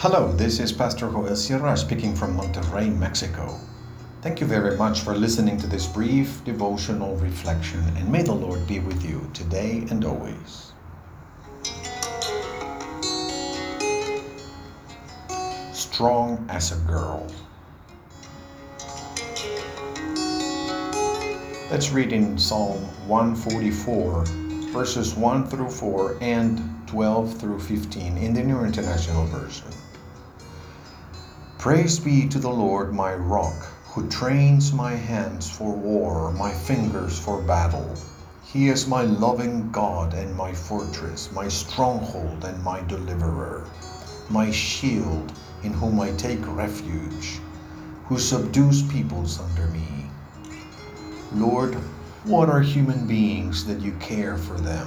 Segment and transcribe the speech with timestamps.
[0.00, 3.58] Hello, this is Pastor Joel Sierra speaking from Monterrey, Mexico.
[4.20, 8.66] Thank you very much for listening to this brief devotional reflection, and may the Lord
[8.66, 10.72] be with you today and always.
[15.72, 17.26] Strong as a girl.
[21.70, 24.26] Let's read in Psalm 144,
[24.74, 29.72] verses 1 through 4 and 12 through 15 in the New International Version.
[31.66, 37.18] Praise be to the Lord my rock, who trains my hands for war, my fingers
[37.18, 37.92] for battle.
[38.44, 43.68] He is my loving God and my fortress, my stronghold and my deliverer,
[44.30, 45.32] my shield
[45.64, 47.40] in whom I take refuge,
[48.04, 50.08] who subdues peoples under me.
[51.32, 51.74] Lord,
[52.22, 54.86] what are human beings that you care for them?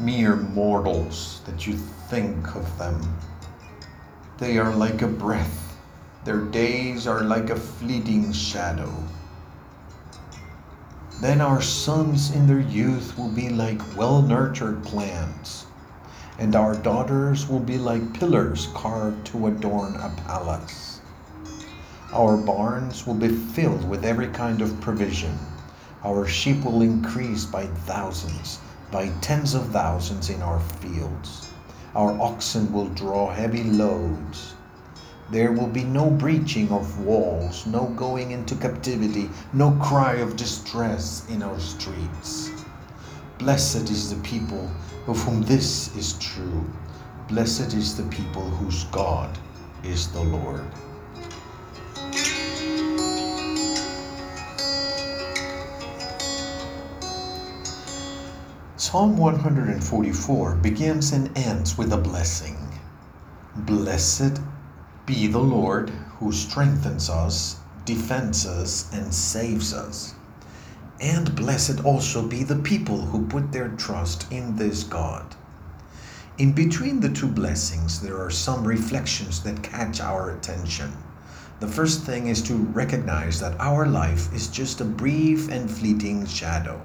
[0.00, 1.74] Mere mortals that you
[2.08, 2.98] think of them.
[4.38, 5.71] They are like a breath
[6.24, 8.92] their days are like a fleeting shadow.
[11.20, 15.66] Then our sons in their youth will be like well nurtured plants,
[16.38, 21.00] and our daughters will be like pillars carved to adorn a palace.
[22.12, 25.36] Our barns will be filled with every kind of provision.
[26.04, 28.60] Our sheep will increase by thousands,
[28.92, 31.48] by tens of thousands in our fields.
[31.96, 34.54] Our oxen will draw heavy loads.
[35.32, 41.26] There will be no breaching of walls, no going into captivity, no cry of distress
[41.30, 42.50] in our streets.
[43.38, 44.70] Blessed is the people
[45.06, 46.70] of whom this is true.
[47.28, 49.38] Blessed is the people whose God
[49.82, 50.66] is the Lord.
[58.76, 62.58] Psalm 144 begins and ends with a blessing.
[63.56, 64.38] Blessed
[65.04, 70.14] be the Lord who strengthens us, defends us, and saves us.
[71.00, 75.34] And blessed also be the people who put their trust in this God.
[76.38, 80.92] In between the two blessings, there are some reflections that catch our attention.
[81.58, 86.26] The first thing is to recognize that our life is just a brief and fleeting
[86.26, 86.80] shadow.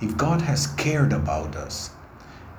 [0.00, 1.90] If God has cared about us,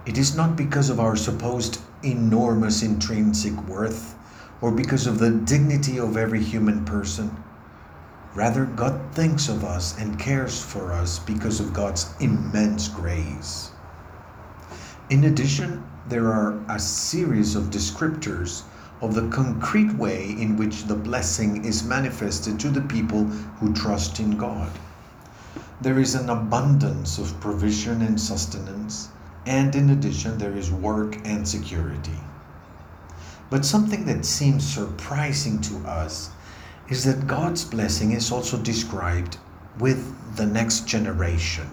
[0.05, 4.15] it is not because of our supposed enormous intrinsic worth
[4.61, 7.43] or because of the dignity of every human person.
[8.35, 13.71] Rather, God thinks of us and cares for us because of God's immense grace.
[15.09, 18.63] In addition, there are a series of descriptors
[19.01, 23.25] of the concrete way in which the blessing is manifested to the people
[23.59, 24.71] who trust in God.
[25.81, 29.09] There is an abundance of provision and sustenance,
[29.45, 32.19] and in addition, there is work and security.
[33.49, 36.29] But something that seems surprising to us
[36.87, 39.37] is that God's blessing is also described
[39.79, 41.67] with the next generation.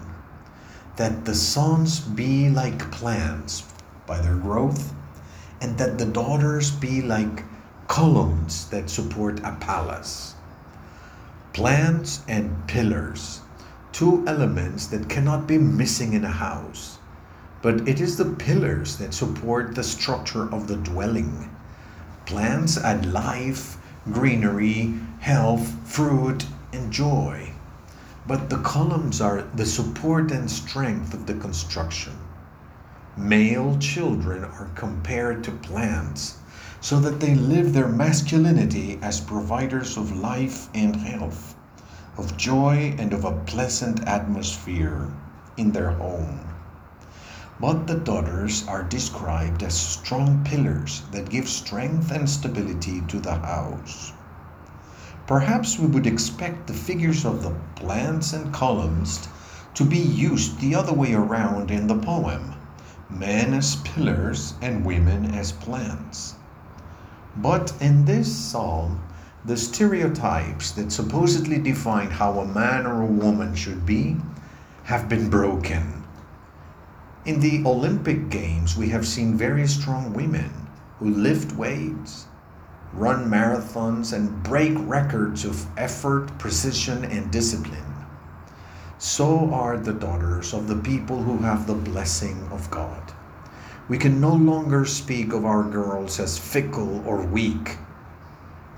[0.97, 3.65] That the sons be like plants
[4.07, 4.95] by their growth,
[5.61, 7.45] and that the daughters be like
[7.89, 10.35] columns that support a palace.
[11.53, 13.41] Plants and pillars,
[13.93, 16.99] two elements that cannot be missing in a house,
[17.61, 21.51] but it is the pillars that support the structure of the dwelling
[22.27, 23.79] Plants add life,
[24.11, 27.53] greenery, health, fruit, and joy.
[28.27, 32.15] But the columns are the support and strength of the construction.
[33.17, 36.39] Male children are compared to plants
[36.81, 41.55] so that they live their masculinity as providers of life and health,
[42.19, 45.09] of joy and of a pleasant atmosphere
[45.57, 46.41] in their home.
[47.59, 53.35] But the daughters are described as strong pillars that give strength and stability to the
[53.35, 54.13] house.
[55.27, 59.27] Perhaps we would expect the figures of the plants and columns
[59.73, 62.53] to be used the other way around in the poem
[63.09, 66.35] men as pillars and women as plants.
[67.37, 69.01] But in this psalm,
[69.47, 74.17] the stereotypes that supposedly define how a man or a woman should be
[74.85, 75.96] have been broken
[77.27, 80.69] in the Olympic Games, we have seen very strong women
[81.01, 82.27] who lift weights,
[82.93, 87.83] run marathons, and break records of effort, precision, and discipline.
[88.99, 93.03] So are the daughters of the people who have the blessing of God.
[93.89, 97.77] We can no longer speak of our girls as fickle or weak.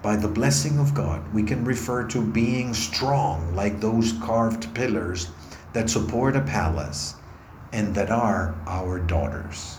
[0.01, 5.29] By the blessing of God, we can refer to being strong like those carved pillars
[5.75, 7.15] that support a palace
[7.73, 9.79] and that are our daughters.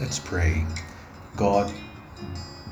[0.00, 0.64] Let's pray.
[1.36, 1.72] God,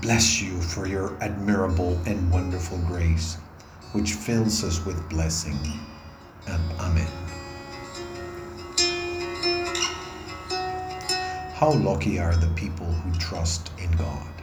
[0.01, 3.37] bless you for your admirable and wonderful grace,
[3.93, 5.59] which fills us with blessing.
[6.47, 7.07] And Amen.
[11.55, 14.38] How lucky are the people who trust in God.